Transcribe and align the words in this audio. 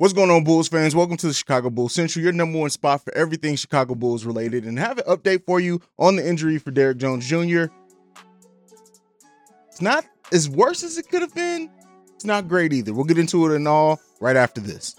What's 0.00 0.14
going 0.14 0.30
on, 0.30 0.44
Bulls 0.44 0.66
fans? 0.66 0.96
Welcome 0.96 1.18
to 1.18 1.26
the 1.26 1.34
Chicago 1.34 1.68
Bulls 1.68 1.92
Central, 1.92 2.22
your 2.22 2.32
number 2.32 2.58
one 2.58 2.70
spot 2.70 3.04
for 3.04 3.14
everything 3.14 3.54
Chicago 3.54 3.94
Bulls 3.94 4.24
related, 4.24 4.64
and 4.64 4.78
have 4.78 4.96
an 4.96 5.04
update 5.04 5.44
for 5.44 5.60
you 5.60 5.78
on 5.98 6.16
the 6.16 6.26
injury 6.26 6.56
for 6.56 6.70
Derrick 6.70 6.96
Jones 6.96 7.28
Jr. 7.28 7.64
It's 9.68 9.82
not 9.82 10.06
as 10.32 10.48
worse 10.48 10.82
as 10.82 10.96
it 10.96 11.10
could 11.10 11.20
have 11.20 11.34
been. 11.34 11.68
It's 12.14 12.24
not 12.24 12.48
great 12.48 12.72
either. 12.72 12.94
We'll 12.94 13.04
get 13.04 13.18
into 13.18 13.44
it 13.44 13.54
and 13.54 13.68
all 13.68 14.00
right 14.22 14.36
after 14.36 14.62
this. 14.62 14.96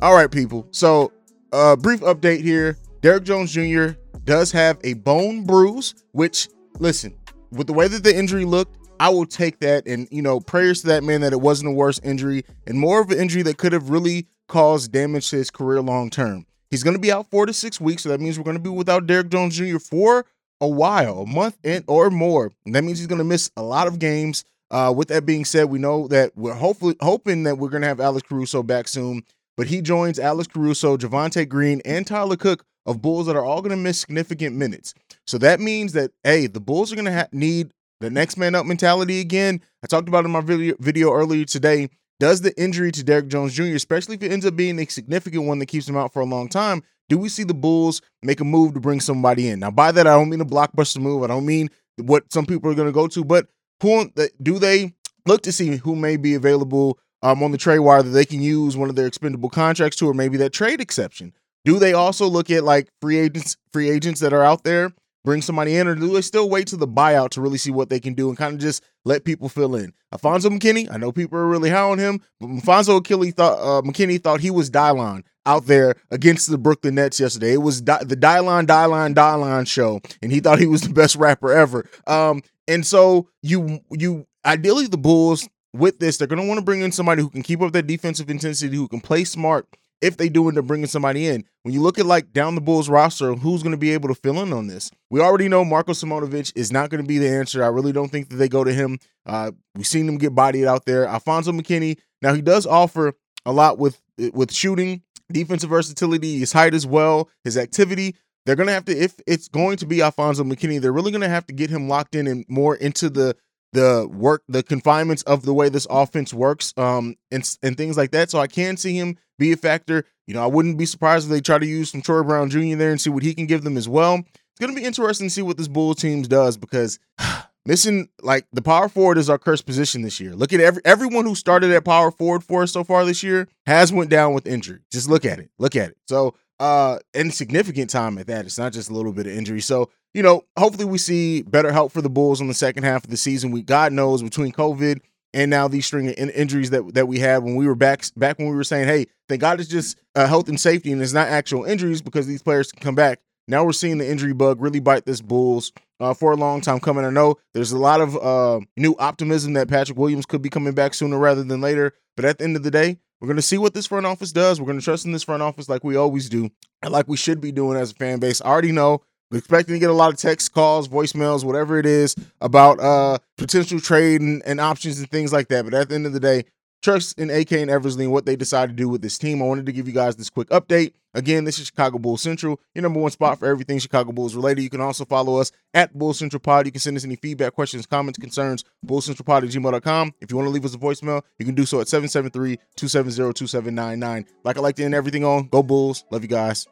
All 0.00 0.14
right, 0.14 0.30
people. 0.30 0.66
So, 0.70 1.12
uh, 1.52 1.76
brief 1.76 2.00
update 2.00 2.40
here. 2.40 2.78
Derrick 3.02 3.24
Jones 3.24 3.52
Jr 3.52 3.98
does 4.26 4.52
have 4.52 4.78
a 4.84 4.94
bone 4.94 5.44
bruise, 5.44 5.94
which, 6.12 6.48
listen, 6.78 7.16
with 7.52 7.66
the 7.66 7.72
way 7.72 7.88
that 7.88 8.04
the 8.04 8.14
injury 8.14 8.44
looked, 8.44 8.76
I 9.00 9.08
will 9.08 9.24
take 9.24 9.60
that. 9.60 9.86
And, 9.86 10.08
you 10.10 10.20
know, 10.20 10.40
prayers 10.40 10.82
to 10.82 10.88
that 10.88 11.04
man 11.04 11.22
that 11.22 11.32
it 11.32 11.40
wasn't 11.40 11.70
a 11.70 11.72
worse 11.72 11.98
injury 12.00 12.44
and 12.66 12.78
more 12.78 13.00
of 13.00 13.10
an 13.10 13.18
injury 13.18 13.42
that 13.42 13.56
could 13.56 13.72
have 13.72 13.88
really 13.88 14.26
caused 14.48 14.92
damage 14.92 15.30
to 15.30 15.36
his 15.36 15.50
career 15.50 15.80
long 15.80 16.10
term. 16.10 16.44
He's 16.70 16.82
going 16.82 16.94
to 16.94 17.00
be 17.00 17.12
out 17.12 17.30
four 17.30 17.46
to 17.46 17.52
six 17.52 17.80
weeks. 17.80 18.02
So 18.02 18.08
that 18.10 18.20
means 18.20 18.38
we're 18.38 18.44
going 18.44 18.56
to 18.56 18.62
be 18.62 18.68
without 18.68 19.06
Derrick 19.06 19.30
Jones 19.30 19.56
Jr. 19.56 19.78
for 19.78 20.26
a 20.60 20.68
while, 20.68 21.20
a 21.20 21.26
month 21.26 21.56
and 21.62 21.84
or 21.86 22.10
more. 22.10 22.52
And 22.64 22.74
that 22.74 22.82
means 22.82 22.98
he's 22.98 23.06
going 23.06 23.18
to 23.18 23.24
miss 23.24 23.50
a 23.56 23.62
lot 23.62 23.86
of 23.86 23.98
games. 23.98 24.44
Uh, 24.68 24.92
with 24.94 25.06
that 25.08 25.24
being 25.24 25.44
said, 25.44 25.66
we 25.66 25.78
know 25.78 26.08
that 26.08 26.32
we're 26.34 26.52
hopefully 26.52 26.96
hoping 27.00 27.44
that 27.44 27.56
we're 27.56 27.68
going 27.68 27.82
to 27.82 27.88
have 27.88 28.00
Alex 28.00 28.26
Caruso 28.28 28.64
back 28.64 28.88
soon. 28.88 29.22
But 29.56 29.68
he 29.68 29.80
joins 29.80 30.18
Alex 30.18 30.48
Caruso, 30.48 30.96
Javonte 30.96 31.48
Green, 31.48 31.80
and 31.84 32.04
Tyler 32.04 32.36
Cook 32.36 32.64
of 32.86 33.02
Bulls 33.02 33.26
that 33.26 33.36
are 33.36 33.44
all 33.44 33.60
going 33.60 33.70
to 33.70 33.76
miss 33.76 34.00
significant 34.00 34.56
minutes. 34.56 34.94
So 35.26 35.38
that 35.38 35.60
means 35.60 35.92
that 35.92 36.12
hey, 36.24 36.46
the 36.46 36.60
Bulls 36.60 36.92
are 36.92 36.96
going 36.96 37.06
to 37.06 37.12
ha- 37.12 37.28
need 37.32 37.72
the 38.00 38.10
next 38.10 38.36
man 38.36 38.54
up 38.54 38.66
mentality 38.66 39.20
again. 39.20 39.60
I 39.82 39.86
talked 39.86 40.08
about 40.08 40.24
in 40.24 40.30
my 40.30 40.40
video 40.40 41.12
earlier 41.12 41.44
today. 41.44 41.88
Does 42.18 42.40
the 42.40 42.58
injury 42.58 42.92
to 42.92 43.04
Derrick 43.04 43.28
Jones 43.28 43.52
Jr., 43.52 43.74
especially 43.74 44.14
if 44.14 44.22
it 44.22 44.32
ends 44.32 44.46
up 44.46 44.56
being 44.56 44.78
a 44.78 44.86
significant 44.86 45.44
one 45.44 45.58
that 45.58 45.66
keeps 45.66 45.86
him 45.86 45.98
out 45.98 46.14
for 46.14 46.20
a 46.20 46.24
long 46.24 46.48
time, 46.48 46.82
do 47.10 47.18
we 47.18 47.28
see 47.28 47.44
the 47.44 47.54
Bulls 47.54 48.00
make 48.22 48.40
a 48.40 48.44
move 48.44 48.72
to 48.74 48.80
bring 48.80 49.00
somebody 49.00 49.48
in? 49.48 49.60
Now, 49.60 49.70
by 49.70 49.92
that, 49.92 50.06
I 50.06 50.14
don't 50.14 50.30
mean 50.30 50.40
a 50.40 50.46
blockbuster 50.46 50.98
move. 50.98 51.22
I 51.22 51.26
don't 51.26 51.44
mean 51.44 51.68
what 51.96 52.32
some 52.32 52.46
people 52.46 52.70
are 52.70 52.74
going 52.74 52.88
to 52.88 52.92
go 52.92 53.06
to, 53.06 53.24
but 53.24 53.48
who 53.82 54.10
do 54.42 54.58
they 54.58 54.94
look 55.26 55.42
to 55.42 55.52
see 55.52 55.76
who 55.76 55.94
may 55.94 56.16
be 56.16 56.34
available 56.34 56.98
um, 57.22 57.42
on 57.42 57.52
the 57.52 57.58
trade 57.58 57.80
wire 57.80 58.02
that 58.02 58.10
they 58.10 58.24
can 58.24 58.40
use 58.40 58.76
one 58.76 58.88
of 58.88 58.96
their 58.96 59.06
expendable 59.06 59.50
contracts 59.50 59.98
to, 59.98 60.08
or 60.08 60.14
maybe 60.14 60.36
that 60.38 60.52
trade 60.52 60.80
exception? 60.80 61.32
Do 61.66 61.80
they 61.80 61.92
also 61.94 62.28
look 62.28 62.48
at 62.50 62.62
like 62.62 62.88
free 63.02 63.18
agents, 63.18 63.56
free 63.72 63.90
agents 63.90 64.20
that 64.20 64.32
are 64.32 64.44
out 64.44 64.62
there, 64.62 64.92
bring 65.24 65.42
somebody 65.42 65.76
in, 65.76 65.88
or 65.88 65.96
do 65.96 66.12
they 66.12 66.20
still 66.20 66.48
wait 66.48 66.68
to 66.68 66.76
the 66.76 66.86
buyout 66.86 67.30
to 67.30 67.40
really 67.40 67.58
see 67.58 67.72
what 67.72 67.90
they 67.90 67.98
can 67.98 68.14
do 68.14 68.28
and 68.28 68.38
kind 68.38 68.54
of 68.54 68.60
just 68.60 68.84
let 69.04 69.24
people 69.24 69.48
fill 69.48 69.74
in? 69.74 69.92
Alfonzo 70.12 70.48
McKinnie, 70.48 70.88
I 70.90 70.96
know 70.96 71.10
people 71.10 71.36
are 71.36 71.48
really 71.48 71.68
high 71.68 71.80
on 71.80 71.98
him, 71.98 72.22
but 72.40 72.46
McKinnie 72.48 73.34
thought 73.34 73.58
uh, 73.58 73.82
McKinnie 73.82 74.22
thought 74.22 74.40
he 74.40 74.52
was 74.52 74.70
Dylon 74.70 75.24
out 75.44 75.66
there 75.66 75.96
against 76.12 76.48
the 76.48 76.56
Brooklyn 76.56 76.94
Nets 76.94 77.18
yesterday. 77.18 77.54
It 77.54 77.62
was 77.62 77.80
Di- 77.80 78.04
the 78.04 78.16
Dylon, 78.16 78.66
Dylon, 78.66 79.12
Dylon 79.12 79.66
show, 79.66 80.00
and 80.22 80.30
he 80.30 80.38
thought 80.38 80.60
he 80.60 80.66
was 80.68 80.82
the 80.82 80.94
best 80.94 81.16
rapper 81.16 81.52
ever. 81.52 81.84
Um, 82.06 82.42
and 82.68 82.86
so 82.86 83.28
you 83.42 83.80
you 83.90 84.24
ideally 84.44 84.86
the 84.86 84.98
Bulls 84.98 85.48
with 85.72 85.98
this, 85.98 86.16
they're 86.16 86.28
going 86.28 86.40
to 86.40 86.46
want 86.46 86.58
to 86.58 86.64
bring 86.64 86.80
in 86.80 86.92
somebody 86.92 87.22
who 87.22 87.28
can 87.28 87.42
keep 87.42 87.60
up 87.60 87.72
that 87.72 87.86
defensive 87.86 88.30
intensity, 88.30 88.76
who 88.76 88.88
can 88.88 89.00
play 89.00 89.24
smart, 89.24 89.66
if 90.00 90.16
they 90.16 90.28
do 90.28 90.48
end 90.48 90.58
up 90.58 90.66
bringing 90.66 90.86
somebody 90.86 91.26
in. 91.26 91.44
When 91.62 91.74
you 91.74 91.80
look 91.80 91.98
at 91.98 92.06
like 92.06 92.32
down 92.32 92.54
the 92.54 92.60
Bulls 92.60 92.88
roster, 92.88 93.34
who's 93.34 93.62
going 93.62 93.72
to 93.72 93.78
be 93.78 93.92
able 93.92 94.08
to 94.08 94.14
fill 94.14 94.40
in 94.42 94.52
on 94.52 94.66
this? 94.66 94.90
We 95.10 95.20
already 95.20 95.48
know 95.48 95.64
Marko 95.64 95.92
Simonovic 95.92 96.52
is 96.54 96.70
not 96.70 96.90
going 96.90 97.02
to 97.02 97.08
be 97.08 97.18
the 97.18 97.28
answer. 97.28 97.64
I 97.64 97.68
really 97.68 97.92
don't 97.92 98.08
think 98.08 98.28
that 98.28 98.36
they 98.36 98.48
go 98.48 98.64
to 98.64 98.72
him. 98.72 98.98
Uh, 99.24 99.52
we've 99.74 99.86
seen 99.86 100.08
him 100.08 100.18
get 100.18 100.34
bodied 100.34 100.66
out 100.66 100.84
there. 100.84 101.06
Alfonzo 101.06 101.52
McKinnie. 101.52 101.98
now 102.22 102.34
he 102.34 102.42
does 102.42 102.66
offer 102.66 103.14
a 103.44 103.52
lot 103.52 103.78
with 103.78 104.00
with 104.32 104.52
shooting, 104.52 105.02
defensive 105.30 105.70
versatility, 105.70 106.38
his 106.38 106.52
height 106.52 106.74
as 106.74 106.86
well, 106.86 107.28
his 107.44 107.56
activity. 107.56 108.16
They're 108.44 108.56
going 108.56 108.68
to 108.68 108.72
have 108.72 108.84
to, 108.84 108.96
if 108.96 109.14
it's 109.26 109.48
going 109.48 109.76
to 109.78 109.86
be 109.86 110.00
Alfonzo 110.00 110.44
McKinnie, 110.44 110.80
they're 110.80 110.92
really 110.92 111.10
going 111.10 111.22
to 111.22 111.28
have 111.28 111.46
to 111.48 111.52
get 111.52 111.68
him 111.68 111.88
locked 111.88 112.14
in 112.14 112.28
and 112.28 112.44
more 112.48 112.76
into 112.76 113.10
the 113.10 113.36
the 113.76 114.08
work, 114.10 114.42
the 114.48 114.62
confinements 114.62 115.22
of 115.24 115.42
the 115.42 115.52
way 115.54 115.68
this 115.68 115.86
offense 115.90 116.32
works, 116.32 116.72
um, 116.76 117.16
and 117.30 117.48
and 117.62 117.76
things 117.76 117.96
like 117.96 118.10
that. 118.12 118.30
So 118.30 118.38
I 118.38 118.46
can 118.46 118.76
see 118.76 118.96
him 118.96 119.18
be 119.38 119.52
a 119.52 119.56
factor. 119.56 120.04
You 120.26 120.34
know, 120.34 120.42
I 120.42 120.46
wouldn't 120.46 120.78
be 120.78 120.86
surprised 120.86 121.26
if 121.26 121.30
they 121.30 121.40
try 121.40 121.58
to 121.58 121.66
use 121.66 121.90
some 121.90 122.02
Troy 122.02 122.22
Brown 122.22 122.50
Jr. 122.50 122.76
there 122.76 122.90
and 122.90 123.00
see 123.00 123.10
what 123.10 123.22
he 123.22 123.34
can 123.34 123.46
give 123.46 123.62
them 123.62 123.76
as 123.76 123.88
well. 123.88 124.24
It's 124.58 124.66
to 124.66 124.74
be 124.74 124.84
interesting 124.84 125.26
to 125.26 125.30
see 125.30 125.42
what 125.42 125.58
this 125.58 125.68
Bulls 125.68 125.96
teams 125.96 126.26
does 126.26 126.56
because 126.56 126.98
missing 127.66 128.08
like 128.22 128.46
the 128.52 128.62
power 128.62 128.88
forward 128.88 129.18
is 129.18 129.28
our 129.28 129.38
cursed 129.38 129.66
position 129.66 130.00
this 130.00 130.18
year. 130.18 130.34
Look 130.34 130.54
at 130.54 130.60
every 130.60 130.80
everyone 130.84 131.26
who 131.26 131.34
started 131.34 131.70
at 131.72 131.84
power 131.84 132.10
forward 132.10 132.42
for 132.42 132.62
us 132.62 132.72
so 132.72 132.82
far 132.82 133.04
this 133.04 133.22
year 133.22 133.48
has 133.66 133.92
went 133.92 134.08
down 134.08 134.32
with 134.32 134.46
injury. 134.46 134.80
Just 134.90 135.10
look 135.10 135.26
at 135.26 135.38
it. 135.38 135.50
Look 135.58 135.76
at 135.76 135.90
it. 135.90 135.98
So 136.08 136.34
uh 136.58 136.98
and 137.12 137.34
significant 137.34 137.90
time 137.90 138.16
at 138.16 138.26
that. 138.28 138.46
It's 138.46 138.58
not 138.58 138.72
just 138.72 138.88
a 138.88 138.94
little 138.94 139.12
bit 139.12 139.26
of 139.26 139.34
injury. 139.34 139.60
So 139.60 139.90
you 140.16 140.22
know, 140.22 140.46
hopefully 140.56 140.86
we 140.86 140.96
see 140.96 141.42
better 141.42 141.70
help 141.70 141.92
for 141.92 142.00
the 142.00 142.08
Bulls 142.08 142.40
in 142.40 142.48
the 142.48 142.54
second 142.54 142.84
half 142.84 143.04
of 143.04 143.10
the 143.10 143.18
season. 143.18 143.50
We 143.50 143.60
God 143.60 143.92
knows 143.92 144.22
between 144.22 144.50
COVID 144.50 145.00
and 145.34 145.50
now 145.50 145.68
these 145.68 145.84
string 145.84 146.08
of 146.08 146.14
in- 146.16 146.30
injuries 146.30 146.70
that 146.70 146.94
that 146.94 147.06
we 147.06 147.18
had 147.18 147.44
when 147.44 147.54
we 147.54 147.66
were 147.66 147.74
back 147.74 148.02
back 148.16 148.38
when 148.38 148.48
we 148.48 148.56
were 148.56 148.64
saying, 148.64 148.88
hey, 148.88 149.08
thank 149.28 149.42
God 149.42 149.60
it's 149.60 149.68
just 149.68 149.98
uh, 150.14 150.26
health 150.26 150.48
and 150.48 150.58
safety 150.58 150.90
and 150.90 151.02
it's 151.02 151.12
not 151.12 151.28
actual 151.28 151.64
injuries 151.64 152.00
because 152.00 152.26
these 152.26 152.42
players 152.42 152.72
can 152.72 152.80
come 152.80 152.94
back. 152.94 153.20
Now 153.46 153.62
we're 153.62 153.74
seeing 153.74 153.98
the 153.98 154.10
injury 154.10 154.32
bug 154.32 154.58
really 154.58 154.80
bite 154.80 155.04
this 155.04 155.20
Bulls 155.20 155.70
uh, 156.00 156.14
for 156.14 156.32
a 156.32 156.36
long 156.36 156.62
time 156.62 156.80
coming. 156.80 157.04
I 157.04 157.10
know 157.10 157.36
there's 157.52 157.72
a 157.72 157.78
lot 157.78 158.00
of 158.00 158.16
uh, 158.16 158.64
new 158.78 158.96
optimism 158.98 159.52
that 159.52 159.68
Patrick 159.68 159.98
Williams 159.98 160.24
could 160.24 160.40
be 160.40 160.48
coming 160.48 160.72
back 160.72 160.94
sooner 160.94 161.18
rather 161.18 161.44
than 161.44 161.60
later. 161.60 161.92
But 162.16 162.24
at 162.24 162.38
the 162.38 162.44
end 162.44 162.56
of 162.56 162.62
the 162.62 162.70
day, 162.70 162.96
we're 163.20 163.28
going 163.28 163.36
to 163.36 163.42
see 163.42 163.58
what 163.58 163.74
this 163.74 163.86
front 163.86 164.06
office 164.06 164.32
does. 164.32 164.60
We're 164.60 164.66
going 164.66 164.78
to 164.78 164.84
trust 164.84 165.04
in 165.04 165.12
this 165.12 165.22
front 165.22 165.42
office 165.42 165.68
like 165.68 165.84
we 165.84 165.94
always 165.96 166.30
do 166.30 166.50
and 166.80 166.90
like 166.90 167.06
we 167.06 167.18
should 167.18 167.42
be 167.42 167.52
doing 167.52 167.76
as 167.76 167.92
a 167.92 167.94
fan 167.94 168.18
base. 168.18 168.40
I 168.40 168.46
already 168.46 168.72
know 168.72 169.02
we're 169.30 169.38
expecting 169.38 169.74
to 169.74 169.78
get 169.78 169.90
a 169.90 169.94
lot 169.94 170.12
of 170.12 170.18
text 170.18 170.52
calls, 170.52 170.88
voicemails, 170.88 171.44
whatever 171.44 171.78
it 171.78 171.86
is 171.86 172.14
about 172.40 172.80
uh 172.80 173.18
potential 173.36 173.80
trade 173.80 174.20
and, 174.20 174.42
and 174.46 174.60
options 174.60 174.98
and 174.98 175.10
things 175.10 175.32
like 175.32 175.48
that. 175.48 175.64
But 175.64 175.74
at 175.74 175.88
the 175.88 175.94
end 175.94 176.06
of 176.06 176.12
the 176.12 176.20
day, 176.20 176.44
trust 176.82 177.18
in 177.18 177.30
AK 177.30 177.52
and 177.52 177.70
Eversley 177.70 178.04
and 178.04 178.12
what 178.12 178.26
they 178.26 178.36
decide 178.36 178.68
to 178.68 178.74
do 178.74 178.88
with 178.88 179.02
this 179.02 179.18
team. 179.18 179.42
I 179.42 179.46
wanted 179.46 179.66
to 179.66 179.72
give 179.72 179.88
you 179.88 179.94
guys 179.94 180.14
this 180.16 180.30
quick 180.30 180.48
update. 180.50 180.92
Again, 181.14 181.44
this 181.44 181.58
is 181.58 181.66
Chicago 181.66 181.98
Bulls 181.98 182.20
Central, 182.20 182.60
your 182.74 182.82
number 182.82 183.00
one 183.00 183.10
spot 183.10 183.38
for 183.38 183.46
everything 183.46 183.78
Chicago 183.78 184.12
Bulls 184.12 184.36
related. 184.36 184.60
You 184.62 184.70
can 184.70 184.82
also 184.82 185.06
follow 185.06 185.40
us 185.40 185.50
at 185.72 185.98
Bull 185.98 186.12
Central 186.12 186.40
Pod. 186.40 186.66
You 186.66 186.72
can 186.72 186.80
send 186.80 186.94
us 186.96 187.04
any 187.04 187.16
feedback, 187.16 187.54
questions, 187.54 187.86
comments, 187.86 188.18
concerns, 188.18 188.64
bullcentralpod 188.86 189.44
at 189.44 189.48
gmail.com. 189.48 190.12
If 190.20 190.30
you 190.30 190.36
want 190.36 190.46
to 190.46 190.50
leave 190.50 190.66
us 190.66 190.74
a 190.74 190.78
voicemail, 190.78 191.22
you 191.38 191.46
can 191.46 191.54
do 191.54 191.64
so 191.64 191.80
at 191.80 191.86
773-270-2799. 191.86 194.26
Like 194.44 194.58
I 194.58 194.60
like 194.60 194.76
to 194.76 194.84
end 194.84 194.94
everything 194.94 195.24
on, 195.24 195.48
go 195.48 195.62
Bulls. 195.62 196.04
Love 196.10 196.22
you 196.22 196.28
guys. 196.28 196.66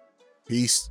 Peace. 0.46 0.90